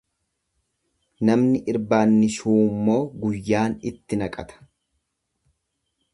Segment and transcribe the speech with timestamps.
[1.29, 4.61] Namni irbaanni shuummoo guyyaan itti naqata.